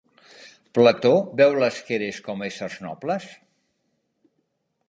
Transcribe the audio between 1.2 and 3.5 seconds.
veu les Keres com a éssers nobles?